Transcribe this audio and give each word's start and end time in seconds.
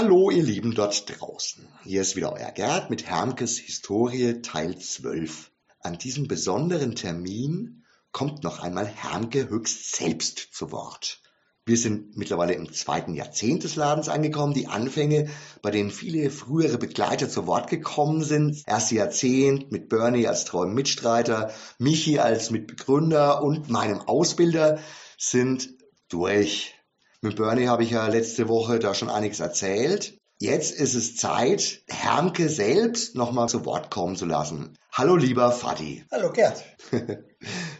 Hallo 0.00 0.30
ihr 0.30 0.44
Lieben 0.44 0.76
dort 0.76 1.06
draußen. 1.08 1.66
Hier 1.82 2.02
ist 2.02 2.14
wieder 2.14 2.32
euer 2.32 2.52
Gerd 2.52 2.88
mit 2.88 3.06
Hermkes 3.06 3.58
Historie 3.58 4.42
Teil 4.42 4.78
12. 4.78 5.50
An 5.80 5.98
diesem 5.98 6.28
besonderen 6.28 6.94
Termin 6.94 7.82
kommt 8.12 8.44
noch 8.44 8.60
einmal 8.60 8.86
Hermke 8.86 9.48
höchst 9.48 9.96
selbst 9.96 10.50
zu 10.52 10.70
Wort. 10.70 11.20
Wir 11.66 11.76
sind 11.76 12.16
mittlerweile 12.16 12.52
im 12.52 12.72
zweiten 12.72 13.12
Jahrzehnt 13.14 13.64
des 13.64 13.74
Ladens 13.74 14.08
angekommen. 14.08 14.54
Die 14.54 14.68
Anfänge, 14.68 15.30
bei 15.62 15.72
denen 15.72 15.90
viele 15.90 16.30
frühere 16.30 16.78
Begleiter 16.78 17.28
zu 17.28 17.48
Wort 17.48 17.68
gekommen 17.68 18.22
sind. 18.22 18.62
Erste 18.68 18.94
Jahrzehnt 18.94 19.72
mit 19.72 19.88
Bernie 19.88 20.28
als 20.28 20.44
treuem 20.44 20.74
Mitstreiter, 20.74 21.50
Michi 21.78 22.20
als 22.20 22.52
Mitbegründer 22.52 23.42
und 23.42 23.68
meinem 23.68 24.00
Ausbilder 24.02 24.78
sind 25.16 25.70
durch. 26.08 26.77
Mit 27.20 27.34
Bernie 27.34 27.66
habe 27.66 27.82
ich 27.82 27.90
ja 27.90 28.06
letzte 28.06 28.48
Woche 28.48 28.78
da 28.78 28.94
schon 28.94 29.10
einiges 29.10 29.40
erzählt. 29.40 30.16
Jetzt 30.38 30.70
ist 30.78 30.94
es 30.94 31.16
Zeit, 31.16 31.82
Hermke 31.88 32.48
selbst 32.48 33.16
nochmal 33.16 33.48
zu 33.48 33.64
Wort 33.64 33.90
kommen 33.90 34.14
zu 34.14 34.24
lassen. 34.24 34.78
Hallo 34.92 35.16
lieber 35.16 35.50
Fadi. 35.50 36.04
Hallo 36.12 36.30
Gerd. 36.30 36.62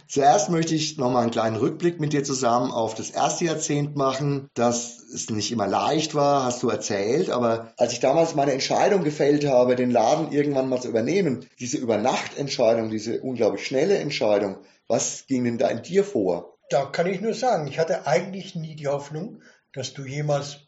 Zuerst 0.09 0.51
möchte 0.51 0.75
ich 0.75 0.99
nochmal 0.99 1.23
einen 1.23 1.31
kleinen 1.31 1.55
Rückblick 1.55 2.01
mit 2.01 2.13
dir 2.13 2.25
zusammen 2.25 2.73
auf 2.73 2.97
das 2.97 3.11
erste 3.11 3.45
Jahrzehnt 3.45 3.95
machen. 3.95 4.51
Dass 4.55 4.99
es 4.99 5.31
nicht 5.31 5.53
immer 5.53 5.69
leicht 5.69 6.17
war, 6.17 6.45
hast 6.45 6.65
du 6.65 6.69
erzählt, 6.69 7.31
aber 7.31 7.73
als 7.77 7.93
ich 7.93 8.01
damals 8.01 8.35
meine 8.35 8.53
Entscheidung 8.53 9.05
gefällt 9.05 9.47
habe, 9.47 9.77
den 9.77 9.93
Laden 9.93 10.33
irgendwann 10.33 10.69
mal 10.69 10.83
zu 10.83 10.89
übernehmen, 10.89 11.47
diese 11.61 11.79
Übernachtentscheidung, 11.79 12.91
diese 12.91 13.21
unglaublich 13.21 13.65
schnelle 13.65 13.99
Entscheidung, 13.99 14.57
was 14.89 15.27
ging 15.29 15.45
denn 15.45 15.59
da 15.59 15.69
in 15.69 15.83
dir 15.83 16.03
vor? 16.03 16.58
Da 16.71 16.87
kann 16.87 17.07
ich 17.07 17.21
nur 17.21 17.35
sagen, 17.35 17.67
ich 17.67 17.79
hatte 17.79 18.07
eigentlich 18.07 18.55
nie 18.55 18.77
die 18.77 18.89
Hoffnung, 18.89 19.43
dass 19.73 19.95
du 19.95 20.05
jemals 20.05 20.59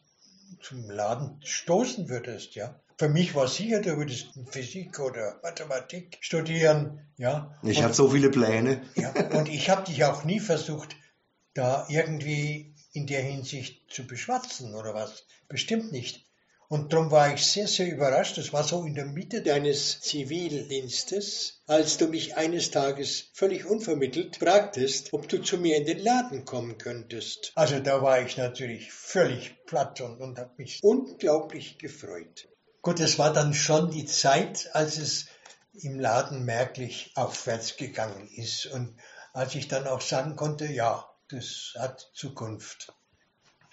zum 0.61 0.89
Laden 0.89 1.39
stoßen 1.43 2.09
würdest, 2.09 2.55
ja. 2.55 2.79
Für 2.97 3.09
mich 3.09 3.33
war 3.33 3.47
sicher, 3.47 3.81
du 3.81 3.97
würdest 3.97 4.27
Physik 4.51 4.99
oder 4.99 5.39
Mathematik 5.41 6.17
studieren, 6.21 7.07
ja. 7.17 7.57
Ich 7.63 7.81
hatte 7.83 7.95
so 7.95 8.09
viele 8.09 8.29
Pläne. 8.29 8.81
Ja, 8.95 9.11
und 9.31 9.49
ich 9.49 9.69
habe 9.69 9.85
dich 9.85 10.03
auch 10.05 10.23
nie 10.23 10.39
versucht, 10.39 10.95
da 11.53 11.87
irgendwie 11.89 12.75
in 12.93 13.07
der 13.07 13.21
Hinsicht 13.21 13.91
zu 13.91 14.05
beschwatzen 14.05 14.75
oder 14.75 14.93
was. 14.93 15.25
Bestimmt 15.47 15.91
nicht. 15.91 16.30
Und 16.71 16.93
darum 16.93 17.11
war 17.11 17.33
ich 17.33 17.45
sehr, 17.45 17.67
sehr 17.67 17.91
überrascht. 17.91 18.37
Das 18.37 18.53
war 18.53 18.63
so 18.63 18.85
in 18.85 18.95
der 18.95 19.05
Mitte 19.05 19.41
deines 19.41 19.99
Zivildienstes, 19.99 21.61
als 21.67 21.97
du 21.97 22.07
mich 22.07 22.37
eines 22.37 22.71
Tages 22.71 23.25
völlig 23.33 23.65
unvermittelt 23.65 24.37
fragtest, 24.37 25.11
ob 25.11 25.27
du 25.27 25.41
zu 25.41 25.57
mir 25.57 25.75
in 25.75 25.85
den 25.85 25.99
Laden 25.99 26.45
kommen 26.45 26.77
könntest. 26.77 27.51
Also 27.55 27.81
da 27.81 28.01
war 28.01 28.21
ich 28.21 28.37
natürlich 28.37 28.93
völlig 28.93 29.65
platt 29.65 29.99
und, 29.99 30.21
und 30.21 30.39
habe 30.39 30.53
mich 30.55 30.79
unglaublich 30.81 31.77
gefreut. 31.77 32.47
Gut, 32.81 33.01
es 33.01 33.19
war 33.19 33.33
dann 33.33 33.53
schon 33.53 33.91
die 33.91 34.05
Zeit, 34.05 34.69
als 34.71 34.97
es 34.97 35.25
im 35.73 35.99
Laden 35.99 36.45
merklich 36.45 37.11
aufwärts 37.15 37.75
gegangen 37.75 38.29
ist 38.33 38.67
und 38.67 38.95
als 39.33 39.55
ich 39.55 39.67
dann 39.67 39.87
auch 39.87 39.99
sagen 39.99 40.37
konnte, 40.37 40.67
ja, 40.67 41.05
das 41.27 41.73
hat 41.77 42.09
Zukunft. 42.13 42.93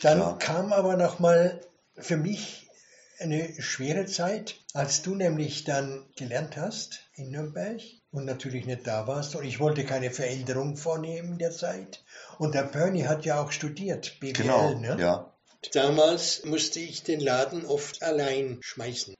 Dann 0.01 0.19
ja. 0.19 0.33
kam 0.33 0.73
aber 0.73 0.97
nochmal 0.97 1.61
für 1.97 2.17
mich 2.17 2.68
eine 3.21 3.61
schwere 3.61 4.07
Zeit, 4.07 4.57
als 4.75 5.03
du 5.03 5.15
nämlich 5.15 5.65
dann 5.65 6.07
gelernt 6.17 6.57
hast 6.57 7.01
in 7.15 7.31
Nürnberg 7.31 7.81
und 8.11 8.25
natürlich 8.25 8.67
nicht 8.67 8.87
da 8.87 9.07
warst 9.07 9.35
und 9.37 9.45
ich 9.45 9.61
wollte 9.61 9.85
keine 9.85 10.11
Veränderung 10.11 10.77
vornehmen 10.77 11.33
in 11.33 11.39
der 11.39 11.51
Zeit. 11.51 12.05
Und 12.39 12.55
der 12.55 12.63
Bernie 12.63 13.07
hat 13.07 13.25
ja 13.25 13.41
auch 13.41 13.53
studiert, 13.53 14.19
BWL, 14.21 14.33
genau, 14.33 14.75
ne? 14.75 14.97
Ja. 14.99 15.33
Damals 15.73 16.45
musste 16.45 16.79
ich 16.79 17.03
den 17.03 17.21
Laden 17.21 17.67
oft 17.67 18.03
allein 18.03 18.59
schmeißen. 18.61 19.15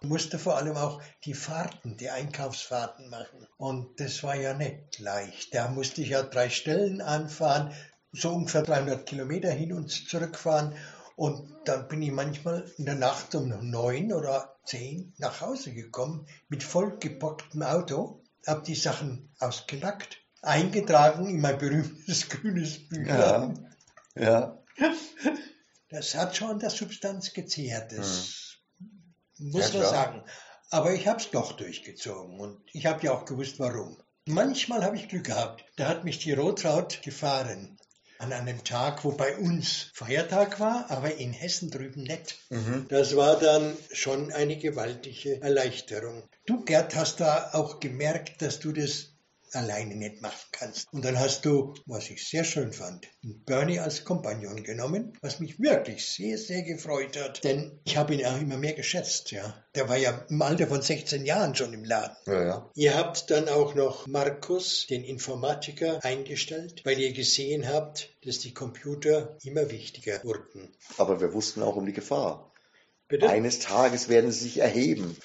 Ich 0.00 0.08
musste 0.08 0.38
vor 0.38 0.56
allem 0.56 0.76
auch 0.76 1.02
die 1.24 1.34
Fahrten, 1.34 1.96
die 1.96 2.10
Einkaufsfahrten 2.10 3.10
machen. 3.10 3.46
Und 3.56 4.00
das 4.00 4.22
war 4.22 4.36
ja 4.36 4.54
nicht 4.54 4.98
leicht. 4.98 5.54
Da 5.54 5.68
musste 5.68 6.00
ich 6.00 6.10
ja 6.10 6.22
drei 6.22 6.48
Stellen 6.48 7.00
anfahren, 7.00 7.74
so 8.12 8.30
ungefähr 8.30 8.62
300 8.62 9.04
Kilometer 9.04 9.50
hin 9.50 9.72
und 9.72 9.90
zurückfahren. 9.90 10.74
Und 11.16 11.50
dann 11.64 11.88
bin 11.88 12.02
ich 12.02 12.12
manchmal 12.12 12.70
in 12.76 12.84
der 12.84 12.94
Nacht 12.94 13.34
um 13.34 13.48
neun 13.70 14.12
oder 14.12 14.54
zehn 14.66 15.14
nach 15.16 15.40
Hause 15.40 15.72
gekommen 15.72 16.26
mit 16.48 16.62
vollgepacktem 16.62 17.62
Auto, 17.62 18.22
habe 18.46 18.62
die 18.62 18.74
Sachen 18.74 19.34
ausgelackt, 19.38 20.18
eingetragen 20.42 21.26
in 21.26 21.40
mein 21.40 21.58
berühmtes 21.58 22.28
grünes 22.28 22.86
Büchlein. 22.88 23.74
Ja, 24.14 24.22
ja. 24.22 24.62
Das 25.88 26.14
hat 26.14 26.36
schon 26.36 26.50
an 26.50 26.58
der 26.58 26.70
Substanz 26.70 27.32
gezehrt, 27.32 27.92
das 27.92 28.58
hm. 28.78 29.52
muss 29.52 29.72
Ja, 29.72 29.80
man 29.80 29.88
sagen. 29.88 30.24
Aber 30.70 30.92
ich 30.92 31.06
habe 31.06 31.20
es 31.20 31.30
doch 31.30 31.52
durchgezogen 31.52 32.40
und 32.40 32.60
ich 32.72 32.86
habe 32.86 33.02
ja 33.04 33.12
auch 33.12 33.24
gewusst, 33.24 33.58
warum. 33.58 33.96
Manchmal 34.26 34.84
habe 34.84 34.96
ich 34.96 35.08
Glück 35.08 35.24
gehabt. 35.24 35.64
Da 35.76 35.88
hat 35.88 36.04
mich 36.04 36.18
die 36.18 36.32
Rotraut 36.32 37.00
gefahren. 37.02 37.78
An 38.18 38.32
einem 38.32 38.64
Tag, 38.64 39.04
wo 39.04 39.12
bei 39.12 39.36
uns 39.36 39.90
Feiertag 39.92 40.58
war, 40.58 40.90
aber 40.90 41.16
in 41.16 41.32
Hessen 41.32 41.70
drüben 41.70 42.02
nicht. 42.02 42.38
Mhm. 42.50 42.86
Das 42.88 43.14
war 43.16 43.38
dann 43.38 43.76
schon 43.92 44.32
eine 44.32 44.56
gewaltige 44.56 45.40
Erleichterung. 45.42 46.22
Du, 46.46 46.64
Gerd, 46.64 46.94
hast 46.94 47.20
da 47.20 47.50
auch 47.52 47.80
gemerkt, 47.80 48.40
dass 48.42 48.58
du 48.58 48.72
das 48.72 49.15
alleine 49.52 49.96
nicht 49.96 50.22
machen 50.22 50.46
kannst. 50.52 50.92
Und 50.92 51.04
dann 51.04 51.18
hast 51.18 51.44
du, 51.44 51.74
was 51.86 52.10
ich 52.10 52.28
sehr 52.28 52.44
schön 52.44 52.72
fand, 52.72 53.06
Bernie 53.22 53.78
als 53.78 54.04
Kompagnon 54.04 54.62
genommen, 54.62 55.16
was 55.20 55.40
mich 55.40 55.60
wirklich 55.60 56.06
sehr, 56.06 56.38
sehr 56.38 56.62
gefreut 56.62 57.16
hat. 57.16 57.44
Denn 57.44 57.80
ich 57.84 57.96
habe 57.96 58.14
ihn 58.14 58.24
auch 58.26 58.40
immer 58.40 58.56
mehr 58.56 58.74
geschätzt, 58.74 59.30
ja. 59.30 59.54
Der 59.74 59.88
war 59.88 59.96
ja 59.96 60.24
im 60.28 60.40
Alter 60.42 60.66
von 60.66 60.82
16 60.82 61.26
Jahren 61.26 61.54
schon 61.54 61.72
im 61.72 61.84
Laden. 61.84 62.16
Ja, 62.26 62.44
ja. 62.44 62.70
Ihr 62.74 62.96
habt 62.96 63.30
dann 63.30 63.48
auch 63.48 63.74
noch 63.74 64.06
Markus, 64.06 64.86
den 64.86 65.04
Informatiker, 65.04 66.04
eingestellt, 66.04 66.82
weil 66.84 66.98
ihr 66.98 67.12
gesehen 67.12 67.68
habt, 67.68 68.16
dass 68.24 68.38
die 68.38 68.54
Computer 68.54 69.36
immer 69.42 69.70
wichtiger 69.70 70.22
wurden. 70.24 70.74
Aber 70.98 71.20
wir 71.20 71.32
wussten 71.32 71.62
auch 71.62 71.76
um 71.76 71.86
die 71.86 71.92
Gefahr. 71.92 72.52
Bitte? 73.08 73.28
Eines 73.28 73.60
Tages 73.60 74.08
werden 74.08 74.32
sie 74.32 74.44
sich 74.44 74.58
erheben. 74.58 75.16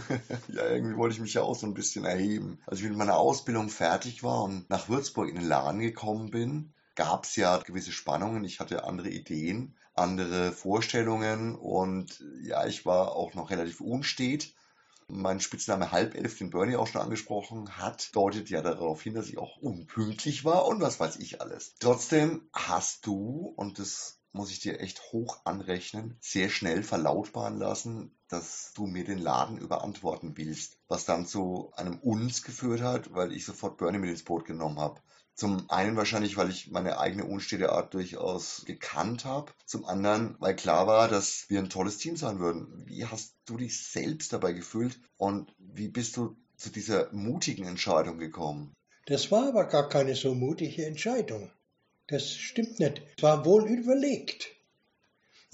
ja, 0.48 0.68
irgendwie 0.68 0.96
wollte 0.96 1.14
ich 1.14 1.20
mich 1.20 1.34
ja 1.34 1.42
auch 1.42 1.56
so 1.56 1.66
ein 1.66 1.74
bisschen 1.74 2.04
erheben. 2.04 2.58
Als 2.66 2.80
ich 2.80 2.88
mit 2.88 2.96
meiner 2.96 3.16
Ausbildung 3.16 3.68
fertig 3.68 4.22
war 4.22 4.44
und 4.44 4.68
nach 4.70 4.88
Würzburg 4.88 5.28
in 5.28 5.36
den 5.36 5.48
Laden 5.48 5.80
gekommen 5.80 6.30
bin, 6.30 6.72
gab 6.94 7.24
es 7.24 7.36
ja 7.36 7.58
gewisse 7.58 7.92
Spannungen. 7.92 8.44
Ich 8.44 8.60
hatte 8.60 8.84
andere 8.84 9.08
Ideen, 9.08 9.76
andere 9.94 10.52
Vorstellungen 10.52 11.54
und 11.54 12.24
ja, 12.42 12.66
ich 12.66 12.86
war 12.86 13.12
auch 13.12 13.34
noch 13.34 13.50
relativ 13.50 13.80
unstet. 13.80 14.54
Mein 15.08 15.40
Spitzname 15.40 15.92
Halbelf, 15.92 16.38
den 16.38 16.50
Bernie 16.50 16.76
auch 16.76 16.86
schon 16.86 17.02
angesprochen 17.02 17.76
hat, 17.76 18.14
deutet 18.16 18.48
ja 18.48 18.62
darauf 18.62 19.02
hin, 19.02 19.14
dass 19.14 19.28
ich 19.28 19.36
auch 19.36 19.58
unpünktlich 19.58 20.44
war 20.44 20.66
und 20.66 20.80
was 20.80 21.00
weiß 21.00 21.16
ich 21.16 21.40
alles. 21.40 21.74
Trotzdem 21.80 22.48
hast 22.52 23.06
du, 23.06 23.52
und 23.56 23.78
das 23.78 24.20
muss 24.32 24.50
ich 24.50 24.60
dir 24.60 24.80
echt 24.80 25.12
hoch 25.12 25.40
anrechnen, 25.44 26.16
sehr 26.20 26.48
schnell 26.48 26.82
verlautbaren 26.82 27.58
lassen, 27.58 28.14
dass 28.32 28.72
du 28.74 28.86
mir 28.86 29.04
den 29.04 29.18
Laden 29.18 29.58
überantworten 29.58 30.36
willst. 30.36 30.78
Was 30.88 31.04
dann 31.04 31.26
zu 31.26 31.72
einem 31.76 31.98
Uns 31.98 32.42
geführt 32.42 32.80
hat, 32.80 33.12
weil 33.14 33.32
ich 33.32 33.44
sofort 33.44 33.76
Bernie 33.76 33.98
mit 33.98 34.10
ins 34.10 34.24
Boot 34.24 34.46
genommen 34.46 34.78
habe. 34.78 35.00
Zum 35.34 35.70
einen 35.70 35.96
wahrscheinlich, 35.96 36.36
weil 36.36 36.50
ich 36.50 36.70
meine 36.70 36.98
eigene 36.98 37.24
unstete 37.24 37.72
Art 37.72 37.94
durchaus 37.94 38.64
gekannt 38.66 39.24
habe. 39.24 39.52
Zum 39.64 39.84
anderen, 39.84 40.36
weil 40.40 40.54
klar 40.54 40.86
war, 40.86 41.08
dass 41.08 41.46
wir 41.48 41.58
ein 41.58 41.70
tolles 41.70 41.98
Team 41.98 42.16
sein 42.16 42.38
würden. 42.38 42.84
Wie 42.86 43.06
hast 43.06 43.36
du 43.46 43.56
dich 43.56 43.86
selbst 43.86 44.32
dabei 44.32 44.52
gefühlt 44.52 45.00
und 45.16 45.54
wie 45.58 45.88
bist 45.88 46.16
du 46.16 46.36
zu 46.56 46.70
dieser 46.70 47.12
mutigen 47.12 47.66
Entscheidung 47.66 48.18
gekommen? 48.18 48.74
Das 49.06 49.30
war 49.30 49.48
aber 49.48 49.66
gar 49.66 49.88
keine 49.88 50.14
so 50.14 50.34
mutige 50.34 50.86
Entscheidung. 50.86 51.50
Das 52.06 52.30
stimmt 52.30 52.78
nicht. 52.78 53.02
Es 53.16 53.22
war 53.22 53.44
wohl 53.44 53.68
überlegt. 53.68 54.48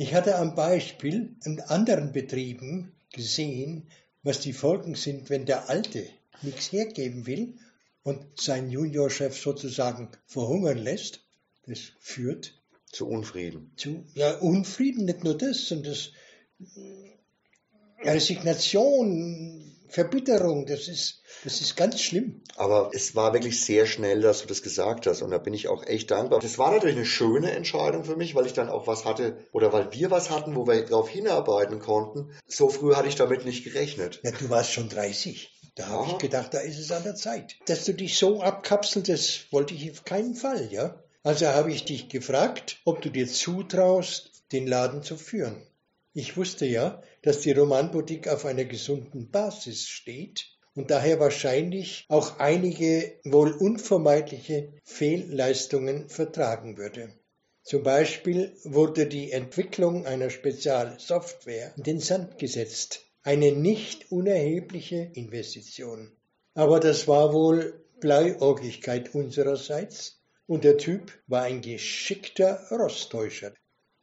Ich 0.01 0.15
hatte 0.15 0.37
am 0.37 0.55
Beispiel 0.55 1.35
in 1.45 1.61
anderen 1.61 2.13
Betrieben 2.13 2.93
gesehen, 3.13 3.89
was 4.23 4.39
die 4.39 4.53
Folgen 4.53 4.95
sind, 4.95 5.29
wenn 5.29 5.45
der 5.45 5.69
Alte 5.69 6.07
nichts 6.41 6.71
hergeben 6.71 7.27
will 7.27 7.59
und 8.05 8.41
seinen 8.41 8.71
Juniorchef 8.71 9.37
sozusagen 9.37 10.09
verhungern 10.25 10.79
lässt. 10.79 11.25
Das 11.67 11.81
führt 11.99 12.55
Zu 12.93 13.09
Unfrieden. 13.09 13.73
zu 13.77 14.05
ja, 14.15 14.37
Unfrieden, 14.39 15.05
nicht 15.05 15.25
nur 15.25 15.37
das, 15.37 15.67
sondern 15.67 15.93
das, 15.93 16.13
äh, 16.77 18.09
Resignation, 18.09 19.78
Verbitterung, 19.89 20.67
das 20.67 20.89
ist, 20.89 21.23
das 21.45 21.61
ist 21.61 21.77
ganz 21.77 22.01
schlimm. 22.01 22.43
Aber 22.57 22.91
es 22.95 23.15
war 23.15 23.33
wirklich 23.33 23.65
sehr 23.65 23.87
schnell, 23.87 24.21
dass 24.21 24.43
du 24.43 24.47
das 24.47 24.63
gesagt 24.63 25.07
hast. 25.07 25.23
Und 25.23 25.31
da 25.31 25.39
bin 25.39 25.55
ich 25.55 25.69
auch 25.69 25.87
echt 25.87 26.11
dankbar. 26.11 26.41
Das 26.41 26.59
war 26.59 26.73
natürlich 26.73 26.97
eine 26.97 27.07
schöne 27.07 27.53
Entscheidung 27.53 28.05
für 28.05 28.17
mich, 28.17 28.35
weil 28.35 28.47
ich 28.47 28.53
dann 28.53 28.69
auch 28.69 28.87
was 28.87 29.05
hatte 29.05 29.37
oder 29.53 29.73
weil 29.73 29.93
wir 29.93 30.11
was 30.11 30.31
hatten, 30.31 30.57
wo 30.57 30.67
wir 30.67 30.85
darauf 30.85 31.09
hinarbeiten 31.09 31.81
konnten. 31.81 32.31
So 32.47 32.69
früh 32.69 32.95
hatte 32.95 33.09
ich 33.09 33.17
damit 33.17 33.45
nicht 33.45 33.65
gerechnet. 33.65 34.21
Ja, 34.23 34.31
du 34.31 34.51
warst 34.51 34.73
schon 34.73 34.89
30. 34.89 35.51
Da 35.75 35.87
habe 35.87 36.11
ich 36.11 36.19
gedacht, 36.19 36.55
da 36.55 36.59
ist 36.59 36.79
es 36.79 36.91
an 36.91 37.05
der 37.05 37.15
Zeit. 37.15 37.57
Dass 37.67 37.85
du 37.85 37.95
dich 37.95 38.19
so 38.19 38.43
abkapselst, 38.43 39.09
das 39.09 39.53
wollte 39.53 39.75
ich 39.75 39.91
auf 39.93 40.05
keinen 40.05 40.35
Fall, 40.35 40.73
ja. 40.73 41.01
Also 41.23 41.47
habe 41.47 41.71
ich 41.73 41.85
dich 41.85 42.09
gefragt, 42.09 42.79
ob 42.85 43.01
du 43.01 43.11
dir 43.11 43.29
zutraust, 43.29 44.33
den 44.51 44.67
Laden 44.67 45.03
zu 45.03 45.17
führen. 45.17 45.63
Ich 46.15 46.37
wusste 46.37 46.67
ja, 46.67 47.01
dass 47.23 47.41
die 47.41 47.53
Romanboutique 47.53 48.29
auf 48.29 48.45
einer 48.45 48.65
gesunden 48.65 49.31
Basis 49.31 49.87
steht 49.87 50.47
und 50.75 50.91
daher 50.91 51.19
wahrscheinlich 51.19 52.05
auch 52.09 52.39
einige 52.39 53.19
wohl 53.25 53.53
unvermeidliche 53.53 54.73
Fehlleistungen 54.85 56.09
vertragen 56.09 56.77
würde. 56.77 57.13
Zum 57.65 57.83
Beispiel 57.83 58.57
wurde 58.65 59.07
die 59.07 59.33
Entwicklung 59.33 60.07
einer 60.07 60.31
Spezialsoftware 60.31 61.75
in 61.77 61.83
den 61.83 62.01
Sand 62.01 62.39
gesetzt, 62.39 63.01
eine 63.23 63.53
nicht 63.53 64.11
unerhebliche 64.11 65.11
Investition. 65.15 66.13
Aber 66.55 66.81
das 66.81 67.09
war 67.09 67.35
wohl 67.35 67.85
Blauäugigkeit 68.01 69.15
unsererseits 69.15 70.23
und 70.47 70.65
der 70.65 70.79
Typ 70.79 71.13
war 71.27 71.43
ein 71.43 71.61
geschickter 71.61 72.67
Rosttäuscher. 72.71 73.53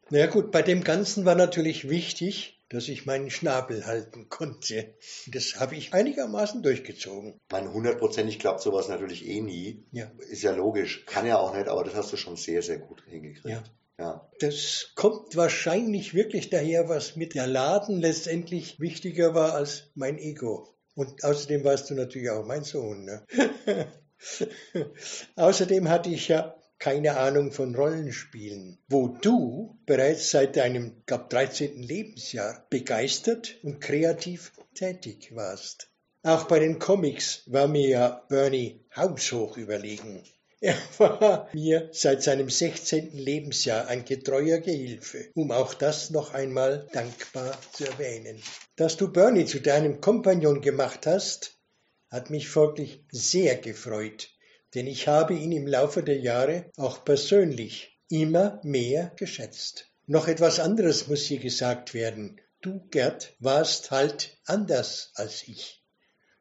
Na 0.09 0.19
ja 0.19 0.27
gut, 0.27 0.51
bei 0.51 0.61
dem 0.61 0.83
Ganzen 0.83 1.25
war 1.25 1.35
natürlich 1.35 1.89
wichtig, 1.89 2.54
dass 2.69 2.87
ich 2.87 3.05
meinen 3.05 3.29
Schnabel 3.29 3.85
halten 3.85 4.29
konnte. 4.29 4.95
Das 5.27 5.59
habe 5.59 5.75
ich 5.75 5.93
einigermaßen 5.93 6.63
durchgezogen. 6.63 7.39
Mein 7.51 7.71
hundertprozentig 7.71 8.39
klappt 8.39 8.61
sowas 8.61 8.87
natürlich 8.87 9.27
eh 9.27 9.41
nie. 9.41 9.85
Ja. 9.91 10.11
Ist 10.29 10.43
ja 10.43 10.55
logisch. 10.55 11.05
Kann 11.05 11.27
ja 11.27 11.37
auch 11.37 11.55
nicht, 11.55 11.67
aber 11.67 11.83
das 11.83 11.95
hast 11.95 12.11
du 12.11 12.17
schon 12.17 12.35
sehr, 12.35 12.61
sehr 12.61 12.79
gut 12.79 13.03
hingekriegt. 13.07 13.45
Ja. 13.45 13.63
Ja. 13.97 14.29
Das 14.39 14.91
kommt 14.95 15.37
wahrscheinlich 15.37 16.13
wirklich 16.13 16.49
daher, 16.49 16.89
was 16.89 17.15
mit 17.15 17.33
der 17.33 17.47
Laden 17.47 18.01
letztendlich 18.01 18.79
wichtiger 18.79 19.33
war 19.33 19.53
als 19.53 19.91
mein 19.95 20.17
Ego. 20.17 20.67
Und 20.95 21.23
außerdem 21.23 21.63
warst 21.63 21.89
du 21.89 21.93
natürlich 21.93 22.29
auch 22.29 22.45
mein 22.45 22.63
Sohn. 22.63 23.05
Ne? 23.05 23.25
außerdem 25.35 25.89
hatte 25.89 26.09
ich 26.09 26.27
ja 26.27 26.55
keine 26.79 27.17
Ahnung 27.17 27.51
von 27.51 27.75
Rollenspielen, 27.75 28.77
wo 28.87 29.07
du 29.07 29.79
bereits 29.85 30.31
seit 30.31 30.57
deinem, 30.57 31.03
glaub, 31.05 31.29
13. 31.29 31.81
Lebensjahr 31.81 32.65
begeistert 32.69 33.55
und 33.63 33.79
kreativ 33.79 34.51
tätig 34.73 35.35
warst. 35.35 35.89
Auch 36.23 36.45
bei 36.45 36.59
den 36.59 36.79
Comics 36.79 37.43
war 37.45 37.67
mir 37.67 37.87
ja 37.87 38.25
Bernie 38.29 38.83
haushoch 38.95 39.57
überlegen. 39.57 40.23
Er 40.59 40.75
war 40.97 41.49
mir 41.53 41.89
seit 41.91 42.23
seinem 42.23 42.49
16. 42.49 43.11
Lebensjahr 43.11 43.87
ein 43.87 44.05
getreuer 44.05 44.59
Gehilfe, 44.59 45.29
um 45.35 45.51
auch 45.51 45.73
das 45.73 46.09
noch 46.09 46.33
einmal 46.33 46.87
dankbar 46.93 47.57
zu 47.73 47.85
erwähnen. 47.85 48.41
Dass 48.75 48.97
du 48.97 49.11
Bernie 49.11 49.45
zu 49.45 49.59
deinem 49.59 50.01
Kompagnon 50.01 50.61
gemacht 50.61 51.05
hast, 51.05 51.57
hat 52.09 52.29
mich 52.29 52.47
folglich 52.47 53.03
sehr 53.11 53.57
gefreut 53.57 54.34
denn 54.75 54.87
ich 54.87 55.07
habe 55.07 55.33
ihn 55.33 55.51
im 55.51 55.67
Laufe 55.67 56.03
der 56.03 56.19
Jahre 56.19 56.69
auch 56.75 57.05
persönlich 57.05 57.97
immer 58.09 58.59
mehr 58.63 59.11
geschätzt. 59.15 59.87
Noch 60.05 60.27
etwas 60.27 60.59
anderes 60.59 61.07
muss 61.07 61.25
hier 61.25 61.39
gesagt 61.39 61.93
werden. 61.93 62.39
Du, 62.61 62.81
Gerd, 62.91 63.33
warst 63.39 63.91
halt 63.91 64.37
anders 64.45 65.11
als 65.15 65.47
ich. 65.47 65.83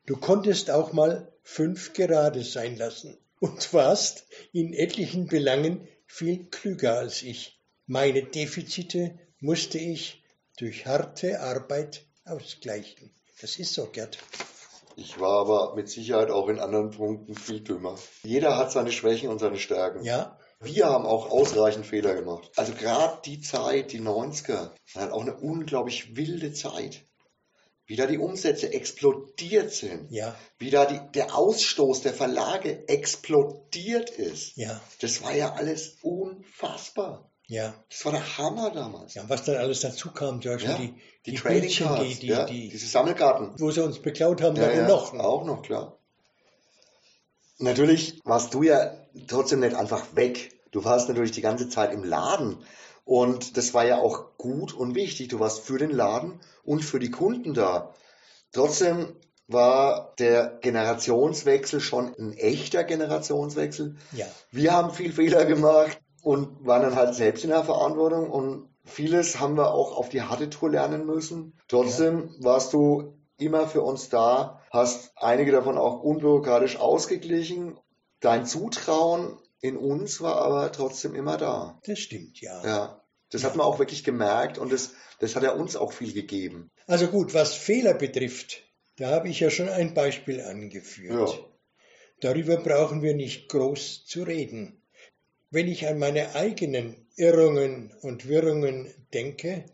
Du 0.06 0.16
konntest 0.16 0.70
auch 0.70 0.92
mal 0.92 1.32
fünf 1.42 1.92
gerade 1.94 2.42
sein 2.42 2.76
lassen 2.76 3.16
und 3.40 3.72
warst 3.72 4.26
in 4.52 4.75
etlichen 4.75 5.26
Belangen 5.26 5.88
viel 6.06 6.46
klüger 6.50 6.98
als 6.98 7.22
ich. 7.22 7.58
Meine 7.86 8.22
Defizite 8.22 9.19
musste 9.40 9.78
ich 9.78 10.22
durch 10.58 10.86
harte 10.86 11.40
Arbeit 11.40 12.04
ausgleichen. 12.25 13.10
Das 13.40 13.58
ist 13.58 13.75
so, 13.75 13.86
Gerd. 13.86 14.19
Ich 14.96 15.19
war 15.19 15.41
aber 15.41 15.75
mit 15.75 15.88
Sicherheit 15.88 16.31
auch 16.31 16.49
in 16.49 16.61
anderen 16.61 16.91
Punkten 16.91 17.35
viel 17.35 17.61
dümmer. 17.61 17.96
Jeder 18.23 18.56
hat 18.56 18.73
seine 18.73 18.93
Schwächen 18.93 19.29
und 19.29 19.41
seine 19.41 19.58
Stärken. 19.58 20.05
Ja. 20.05 20.38
Wir 20.61 20.87
haben 20.87 21.05
auch 21.05 21.31
ausreichend 21.31 21.85
Fehler 21.85 22.14
gemacht. 22.14 22.50
Also 22.56 22.73
gerade 22.73 23.20
die 23.25 23.41
Zeit, 23.41 23.93
die 23.93 24.00
90er, 24.00 24.70
war 24.94 25.02
halt 25.02 25.12
auch 25.12 25.20
eine 25.23 25.37
unglaublich 25.37 26.17
wilde 26.17 26.52
Zeit. 26.52 27.05
Wie 27.87 27.96
da 27.96 28.06
die 28.06 28.19
Umsätze 28.19 28.73
explodiert 28.73 29.73
sind. 29.73 30.11
Ja. 30.11 30.35
Wie 30.58 30.70
da 30.70 30.87
die, 30.87 31.00
der 31.12 31.37
Ausstoß 31.37 32.00
der 32.00 32.14
Verlage 32.14 32.88
explodiert 32.88 34.11
ist. 34.11 34.56
Ja. 34.56 34.81
Das 35.00 35.23
war 35.23 35.35
ja 35.35 35.52
alles 35.52 35.99
unfassbar. 36.00 37.31
Ja. 37.46 37.75
Das 37.91 38.05
war 38.05 38.12
der 38.12 38.38
Hammer 38.38 38.70
damals. 38.70 39.14
Ja, 39.14 39.29
was 39.29 39.44
dann 39.44 39.56
alles 39.56 39.81
dazu 39.81 40.11
kam, 40.11 40.41
ja, 40.41 40.56
ja. 40.56 40.75
die, 40.79 40.94
die, 41.26 41.32
die 41.32 41.35
Trading 41.37 41.61
Bildchen, 41.61 41.87
Cards, 41.87 42.02
die, 42.02 42.14
die, 42.14 42.26
ja, 42.26 42.44
die, 42.46 42.69
diese 42.70 42.87
Sammelkarten. 42.87 43.52
Wo 43.58 43.70
sie 43.70 43.85
uns 43.85 43.99
beklaut 44.00 44.43
haben, 44.43 44.56
ja, 44.56 44.70
ja, 44.70 44.88
noch. 44.88 45.12
Auch 45.14 45.44
noch, 45.44 45.62
klar. 45.62 45.99
Natürlich 47.58 48.20
warst 48.25 48.55
du 48.55 48.62
ja 48.62 48.96
trotzdem 49.29 49.61
nicht 49.61 49.76
einfach 49.76 50.17
weg. 50.17 50.58
Du 50.70 50.85
warst 50.85 51.08
natürlich 51.08 51.32
die 51.32 51.43
ganze 51.43 51.69
Zeit 51.69 51.93
im 51.93 52.02
Laden. 52.02 52.64
Und 53.05 53.56
das 53.58 53.75
war 53.75 53.85
ja 53.85 53.99
auch 53.99 54.37
gut 54.38 54.73
und 54.73 54.94
wichtig. 54.94 55.29
Du 55.29 55.38
warst 55.38 55.61
für 55.61 55.79
den 55.79 55.91
Laden 55.91 56.41
und 56.64 56.82
für 56.82 56.99
die 56.99 57.11
Kunden 57.11 57.52
da. 57.52 57.94
Trotzdem 58.52 59.14
war 59.46 60.14
der 60.19 60.58
Generationswechsel 60.62 61.81
schon 61.81 62.14
ein 62.19 62.32
echter 62.32 62.82
Generationswechsel. 62.82 63.96
Ja. 64.12 64.26
Wir 64.50 64.73
haben 64.73 64.94
viel 64.94 65.12
Fehler 65.12 65.44
gemacht 65.44 65.99
und 66.24 66.64
waren 66.66 66.82
dann 66.82 66.96
halt 66.96 67.14
selbst 67.14 67.44
in 67.44 67.50
der 67.50 67.64
Verantwortung 67.64 68.30
und 68.30 68.68
vieles 68.84 69.40
haben 69.40 69.56
wir 69.56 69.72
auch 69.72 69.96
auf 69.96 70.08
die 70.08 70.22
harte 70.22 70.48
Tour 70.48 70.70
lernen 70.70 71.04
müssen. 71.04 71.58
Trotzdem 71.68 72.30
ja. 72.38 72.44
warst 72.44 72.72
du 72.72 73.18
immer 73.36 73.68
für 73.68 73.82
uns 73.82 74.08
da, 74.08 74.62
hast 74.70 75.12
einige 75.16 75.52
davon 75.52 75.76
auch 75.76 76.02
unbürokratisch 76.02 76.76
ausgeglichen. 76.76 77.78
Dein 78.20 78.46
Zutrauen 78.46 79.38
in 79.60 79.76
uns 79.76 80.22
war 80.22 80.36
aber 80.36 80.72
trotzdem 80.72 81.14
immer 81.14 81.36
da. 81.36 81.78
Das 81.84 81.98
stimmt, 81.98 82.40
ja. 82.40 82.64
Ja. 82.64 83.04
Das 83.30 83.42
ja. 83.42 83.48
hat 83.48 83.56
man 83.56 83.66
auch 83.66 83.78
wirklich 83.78 84.02
gemerkt 84.02 84.56
und 84.56 84.72
das, 84.72 84.92
das 85.20 85.36
hat 85.36 85.42
ja 85.42 85.52
uns 85.52 85.76
auch 85.76 85.92
viel 85.92 86.14
gegeben. 86.14 86.70
Also 86.86 87.08
gut, 87.08 87.34
was 87.34 87.52
Fehler 87.52 87.92
betrifft, 87.92 88.62
da 88.96 89.10
habe 89.10 89.28
ich 89.28 89.40
ja 89.40 89.50
schon 89.50 89.68
ein 89.68 89.92
Beispiel 89.92 90.40
angeführt. 90.40 91.30
Ja. 91.30 91.44
Darüber 92.20 92.56
brauchen 92.56 93.02
wir 93.02 93.14
nicht 93.14 93.50
groß 93.50 94.06
zu 94.06 94.22
reden. 94.22 94.80
Wenn 95.54 95.68
ich 95.68 95.86
an 95.86 96.00
meine 96.00 96.34
eigenen 96.34 96.96
Irrungen 97.14 97.92
und 98.00 98.26
Wirrungen 98.26 98.92
denke, 99.12 99.64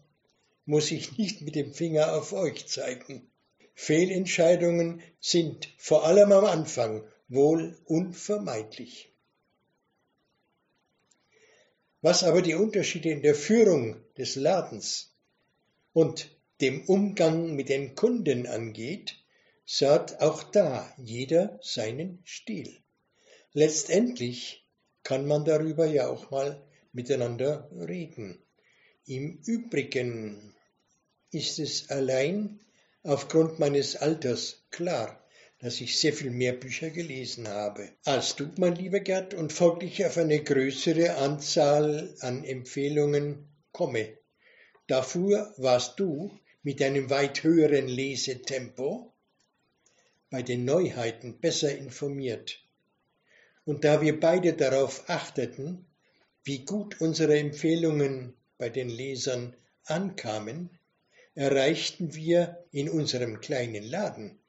muss 0.66 0.90
ich 0.90 1.16
nicht 1.16 1.40
mit 1.40 1.54
dem 1.54 1.72
Finger 1.72 2.14
auf 2.16 2.34
euch 2.34 2.66
zeigen. 2.66 3.30
Fehlentscheidungen 3.72 5.00
sind 5.20 5.72
vor 5.78 6.04
allem 6.04 6.32
am 6.32 6.44
Anfang 6.44 7.08
wohl 7.28 7.78
unvermeidlich. 7.86 9.10
Was 12.02 12.24
aber 12.24 12.42
die 12.42 12.56
Unterschiede 12.56 13.08
in 13.08 13.22
der 13.22 13.34
Führung 13.34 14.04
des 14.18 14.36
Ladens 14.36 15.16
und 15.94 16.28
dem 16.60 16.84
Umgang 16.84 17.54
mit 17.54 17.70
den 17.70 17.94
Kunden 17.94 18.46
angeht, 18.46 19.16
so 19.64 19.88
hat 19.88 20.20
auch 20.20 20.42
da 20.42 20.94
jeder 20.98 21.58
seinen 21.62 22.20
Stil. 22.26 22.76
Letztendlich 23.54 24.59
kann 25.02 25.26
man 25.26 25.44
darüber 25.44 25.86
ja 25.86 26.08
auch 26.08 26.30
mal 26.30 26.62
miteinander 26.92 27.70
reden. 27.72 28.42
Im 29.06 29.40
Übrigen 29.44 30.54
ist 31.30 31.58
es 31.58 31.90
allein 31.90 32.60
aufgrund 33.02 33.58
meines 33.58 33.96
Alters 33.96 34.64
klar, 34.70 35.24
dass 35.58 35.80
ich 35.80 35.98
sehr 35.98 36.12
viel 36.12 36.30
mehr 36.30 36.52
Bücher 36.52 36.90
gelesen 36.90 37.48
habe 37.48 37.90
als 38.04 38.36
du, 38.36 38.50
mein 38.56 38.76
lieber 38.76 39.00
Gerd, 39.00 39.34
und 39.34 39.52
folglich 39.52 40.04
auf 40.04 40.16
eine 40.16 40.42
größere 40.42 41.16
Anzahl 41.16 42.14
an 42.20 42.44
Empfehlungen 42.44 43.48
komme. 43.72 44.18
Dafür 44.86 45.54
warst 45.56 46.00
du 46.00 46.38
mit 46.62 46.82
einem 46.82 47.10
weit 47.10 47.42
höheren 47.42 47.88
Lesetempo 47.88 49.14
bei 50.30 50.42
den 50.42 50.64
Neuheiten 50.64 51.40
besser 51.40 51.76
informiert 51.76 52.62
und 53.70 53.84
da 53.84 54.00
wir 54.00 54.18
beide 54.18 54.54
darauf 54.54 55.08
achteten, 55.08 55.86
wie 56.42 56.64
gut 56.64 57.00
unsere 57.00 57.38
Empfehlungen 57.38 58.34
bei 58.58 58.68
den 58.68 58.88
Lesern 58.88 59.54
ankamen, 59.84 60.76
erreichten 61.36 62.12
wir 62.12 62.64
in 62.72 62.90
unserem 62.90 63.40
kleinen 63.40 63.84
Laden 63.84 64.40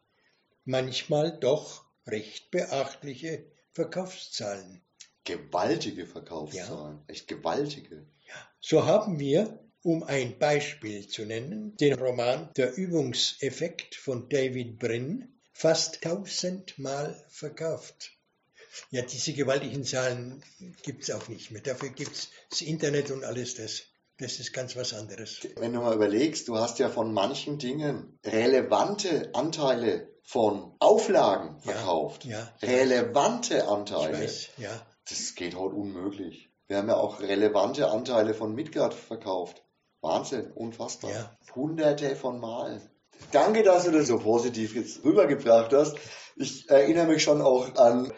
manchmal 0.65 1.37
doch 1.39 1.85
recht 2.07 2.49
beachtliche 2.49 3.45
Verkaufszahlen. 3.73 4.81
Gewaltige 5.23 6.07
Verkaufszahlen, 6.07 6.97
ja. 6.97 7.03
echt 7.05 7.27
gewaltige. 7.27 8.07
Ja. 8.27 8.49
So 8.59 8.87
haben 8.87 9.19
wir, 9.19 9.59
um 9.83 10.01
ein 10.01 10.39
Beispiel 10.39 11.07
zu 11.07 11.25
nennen, 11.25 11.77
den 11.77 11.93
Roman 11.93 12.49
Der 12.57 12.75
Übungseffekt 12.75 13.93
von 13.93 14.29
David 14.29 14.79
Brin 14.79 15.31
fast 15.53 16.01
tausendmal 16.01 17.23
verkauft. 17.29 18.17
Ja, 18.89 19.01
diese 19.01 19.33
gewaltigen 19.33 19.83
Zahlen 19.83 20.43
gibt 20.83 21.03
es 21.03 21.11
auch 21.11 21.27
nicht 21.27 21.51
mehr. 21.51 21.61
Dafür 21.61 21.89
gibt 21.89 22.13
es 22.13 22.29
das 22.49 22.61
Internet 22.61 23.11
und 23.11 23.23
alles 23.23 23.55
das. 23.55 23.83
Das 24.17 24.39
ist 24.39 24.53
ganz 24.53 24.75
was 24.75 24.93
anderes. 24.93 25.39
Wenn 25.55 25.73
du 25.73 25.79
mal 25.79 25.95
überlegst, 25.95 26.47
du 26.47 26.57
hast 26.57 26.77
ja 26.77 26.89
von 26.89 27.11
manchen 27.11 27.57
Dingen 27.57 28.19
relevante 28.23 29.33
Anteile 29.33 30.11
von 30.23 30.75
Auflagen 30.79 31.59
verkauft. 31.61 32.25
Ja, 32.25 32.53
ja. 32.61 32.67
Relevante 32.67 33.67
Anteile. 33.67 34.17
Ich 34.17 34.23
weiß, 34.23 34.49
ja. 34.57 34.85
Das 35.09 35.33
geht 35.35 35.55
heute 35.55 35.75
unmöglich. 35.75 36.51
Wir 36.67 36.77
haben 36.77 36.87
ja 36.87 36.97
auch 36.97 37.19
relevante 37.19 37.89
Anteile 37.89 38.33
von 38.33 38.53
Midgard 38.53 38.93
verkauft. 38.93 39.63
Wahnsinn, 40.01 40.51
unfassbar. 40.51 41.11
Ja. 41.11 41.37
Hunderte 41.55 42.15
von 42.15 42.39
Malen. 42.39 42.81
Danke, 43.31 43.63
dass 43.63 43.85
du 43.85 43.91
das 43.91 44.07
so 44.07 44.19
positiv 44.19 44.75
jetzt 44.75 45.03
rübergebracht 45.03 45.73
hast. 45.73 45.97
Ich 46.35 46.69
erinnere 46.69 47.07
mich 47.07 47.23
schon 47.23 47.41
auch 47.41 47.75
an 47.75 48.13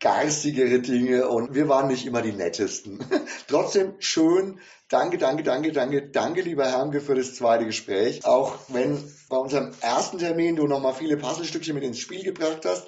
geistigere 0.00 0.80
Dinge 0.80 1.28
und 1.28 1.54
wir 1.54 1.68
waren 1.68 1.88
nicht 1.88 2.06
immer 2.06 2.22
die 2.22 2.32
nettesten. 2.32 2.98
Trotzdem 3.48 3.94
schön. 3.98 4.60
Danke, 4.88 5.18
danke, 5.18 5.42
danke, 5.42 5.72
danke, 5.72 6.10
danke, 6.10 6.42
lieber 6.42 6.66
Hermke, 6.66 7.00
für 7.00 7.14
das 7.14 7.34
zweite 7.34 7.64
Gespräch. 7.64 8.24
Auch 8.24 8.58
wenn 8.68 9.02
bei 9.28 9.36
unserem 9.36 9.72
ersten 9.80 10.18
Termin 10.18 10.56
du 10.56 10.66
nochmal 10.66 10.94
viele 10.94 11.16
Puzzlestückchen 11.16 11.74
mit 11.74 11.82
ins 11.82 11.98
Spiel 11.98 12.22
gebracht 12.22 12.64
hast, 12.64 12.86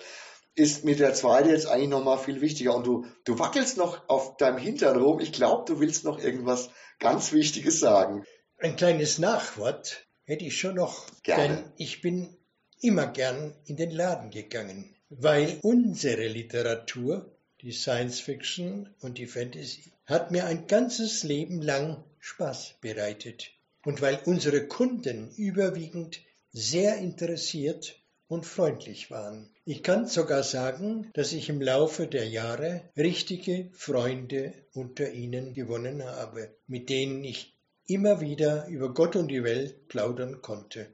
ist 0.55 0.85
mir 0.85 0.97
der 0.97 1.15
zweite 1.15 1.51
jetzt 1.51 1.67
eigentlich 1.67 1.89
nochmal 1.89 2.19
viel 2.19 2.41
wichtiger. 2.41 2.75
Und 2.75 2.87
du, 2.87 3.07
du 3.25 3.39
wackelst 3.39 3.77
noch 3.77 4.09
auf 4.09 4.37
deinem 4.37 4.59
Hintern 4.59 5.01
rum. 5.01 5.21
Ich 5.21 5.33
glaube, 5.33 5.65
du 5.67 5.81
willst 5.81 6.05
noch 6.05 6.19
irgendwas 6.19 6.71
ganz 6.99 7.33
Wichtiges 7.33 7.81
sagen. 7.81 8.25
Ein 8.59 8.77
kleines 8.77 9.19
Nachwort 9.19 10.05
hätte 10.25 10.45
ich 10.45 10.59
schon 10.59 10.75
noch. 10.75 11.07
Gerne. 11.23 11.43
Denn 11.43 11.73
ich 11.77 12.01
bin 12.01 12.37
immer 12.81 13.07
gern 13.07 13.55
in 13.67 13.77
den 13.77 13.91
Laden 13.91 14.31
gegangen, 14.31 14.95
weil 15.11 15.59
unsere 15.63 16.27
Literatur, 16.27 17.31
die 17.63 17.73
Science 17.73 18.21
Fiction 18.21 18.89
und 19.01 19.19
die 19.19 19.27
Fantasy, 19.27 19.93
hat 20.05 20.31
mir 20.31 20.47
ein 20.47 20.67
ganzes 20.67 21.23
Leben 21.23 21.63
lang 21.63 22.05
Spaß 22.19 22.75
bereitet. 22.81 23.51
Und 23.85 24.03
weil 24.03 24.21
unsere 24.25 24.67
Kunden 24.67 25.31
überwiegend 25.37 26.21
sehr 26.53 26.99
interessiert 26.99 27.99
und 28.27 28.45
freundlich 28.45 29.11
waren. 29.11 29.49
Ich 29.65 29.83
kann 29.83 30.07
sogar 30.07 30.43
sagen, 30.43 31.11
dass 31.15 31.33
ich 31.33 31.49
im 31.49 31.61
Laufe 31.61 32.07
der 32.07 32.29
Jahre 32.29 32.83
richtige 32.97 33.71
Freunde 33.73 34.53
unter 34.73 35.11
ihnen 35.13 35.55
gewonnen 35.55 36.05
habe, 36.05 36.55
mit 36.67 36.91
denen 36.91 37.25
ich 37.25 37.55
immer 37.87 38.21
wieder 38.21 38.67
über 38.69 38.93
Gott 38.93 39.17
und 39.17 39.29
die 39.29 39.45
Welt 39.45 39.89
plaudern 39.89 40.43
konnte. 40.43 40.89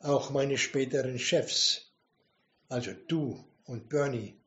Auch 0.00 0.30
meine 0.30 0.58
späteren 0.58 1.18
Chefs, 1.18 1.85
also 2.68 2.92
du 3.08 3.44
und 3.64 3.88
Bernie, 3.88 4.40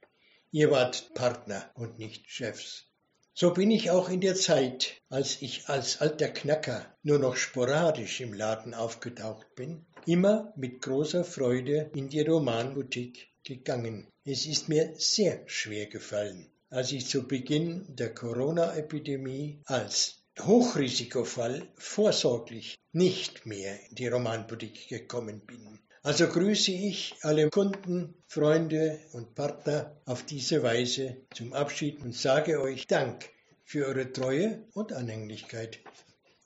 ihr 0.51 0.71
wart 0.71 1.13
Partner 1.13 1.69
und 1.75 1.99
nicht 1.99 2.29
Chefs. 2.29 2.85
So 3.33 3.53
bin 3.53 3.71
ich 3.71 3.89
auch 3.89 4.09
in 4.09 4.19
der 4.19 4.35
Zeit, 4.35 4.99
als 5.09 5.41
ich 5.41 5.69
als 5.69 6.01
alter 6.01 6.27
Knacker 6.27 6.93
nur 7.03 7.19
noch 7.19 7.37
sporadisch 7.37 8.19
im 8.19 8.33
Laden 8.33 8.73
aufgetaucht 8.73 9.55
bin, 9.55 9.85
immer 10.05 10.51
mit 10.57 10.81
großer 10.81 11.23
Freude 11.23 11.89
in 11.95 12.09
die 12.09 12.21
Romanboutique 12.21 13.29
gegangen. 13.43 14.07
Es 14.25 14.45
ist 14.45 14.67
mir 14.67 14.93
sehr 14.97 15.41
schwer 15.47 15.85
gefallen, 15.85 16.51
als 16.69 16.91
ich 16.91 17.07
zu 17.07 17.27
Beginn 17.27 17.85
der 17.95 18.13
Corona-Epidemie 18.13 19.61
als 19.65 20.23
Hochrisikofall 20.39 21.67
vorsorglich 21.75 22.75
nicht 22.91 23.45
mehr 23.45 23.79
in 23.89 23.95
die 23.95 24.07
Romanboutique 24.07 24.87
gekommen 24.89 25.41
bin. 25.45 25.79
Also 26.01 26.27
grüße 26.27 26.71
ich 26.71 27.15
alle 27.23 27.49
Kunden, 27.49 28.15
Freunde 28.25 28.99
und 29.11 29.35
Partner 29.35 29.97
auf 30.05 30.23
diese 30.23 30.63
Weise 30.63 31.17
zum 31.35 31.51
Abschied 31.51 32.01
und 32.01 32.15
sage 32.15 32.61
euch 32.61 32.87
Dank 32.87 33.29
für 33.65 33.85
eure 33.85 34.11
Treue 34.13 34.65
und 34.73 34.93
Anhänglichkeit. 34.93 35.79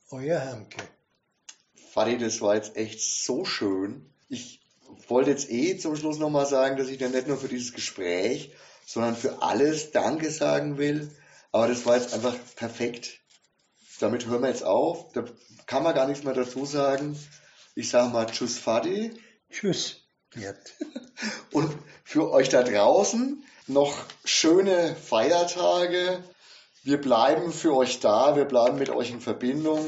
Euer 0.10 0.40
Hermke. 0.40 0.82
Fadi, 1.92 2.18
das 2.18 2.42
war 2.42 2.56
jetzt 2.56 2.76
echt 2.78 3.00
so 3.00 3.46
schön. 3.46 4.12
Ich 4.28 4.60
wollte 5.08 5.30
jetzt 5.30 5.52
eh 5.52 5.78
zum 5.78 5.96
Schluss 5.96 6.18
nochmal 6.18 6.48
sagen, 6.48 6.76
dass 6.78 6.90
ich 6.90 6.98
dir 6.98 7.10
nicht 7.10 7.28
nur 7.28 7.38
für 7.38 7.48
dieses 7.48 7.74
Gespräch, 7.74 8.54
sondern 8.88 9.16
für 9.16 9.44
alles 9.44 9.92
Danke 9.92 10.32
sagen 10.32 10.80
will. 10.80 11.12
Aber 11.52 11.68
das 11.68 11.86
war 11.86 11.96
jetzt 11.96 12.16
einfach 12.16 12.36
perfekt. 12.56 13.20
Damit 14.00 14.26
hören 14.26 14.42
wir 14.42 14.50
jetzt 14.50 14.64
auf. 14.64 15.14
Da 15.14 15.26
kann 15.68 15.84
man 15.84 15.94
gar 15.94 16.08
nichts 16.08 16.24
mehr 16.24 16.34
dazu 16.34 16.66
sagen. 16.66 17.16
Ich 17.76 17.90
sage 17.90 18.12
mal 18.12 18.26
Tschüss, 18.26 18.58
Fadi. 18.58 19.12
Tschüss, 19.54 20.02
Gerd. 20.32 20.74
Und 21.52 21.72
für 22.04 22.32
euch 22.32 22.50
da 22.50 22.64
draußen 22.64 23.46
noch 23.68 23.96
schöne 24.26 24.96
Feiertage. 24.96 26.24
Wir 26.82 27.00
bleiben 27.00 27.54
für 27.54 27.76
euch 27.76 28.00
da, 28.00 28.36
wir 28.36 28.46
bleiben 28.46 28.80
mit 28.80 28.90
euch 28.90 29.12
in 29.12 29.22
Verbindung. 29.22 29.88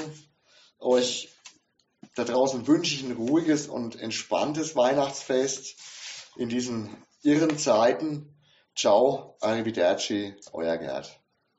Euch 0.77 1.33
da 2.13 2.23
draußen 2.23 2.67
wünsche 2.67 2.93
ich 2.93 3.03
ein 3.03 3.13
ruhiges 3.13 3.67
und 3.67 3.99
entspanntes 3.99 4.75
Weihnachtsfest 4.75 5.75
in 6.37 6.47
diesen 6.47 6.95
irren 7.23 7.57
Zeiten. 7.57 8.37
Ciao, 8.75 9.35
arrivederci, 9.41 10.35
euer 10.53 10.77
Gerd. 10.77 11.19